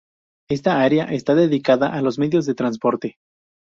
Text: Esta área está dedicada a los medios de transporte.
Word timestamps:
Esta 0.49 0.81
área 0.81 1.03
está 1.13 1.35
dedicada 1.35 1.93
a 1.93 2.01
los 2.01 2.17
medios 2.17 2.47
de 2.47 2.55
transporte. 2.55 3.17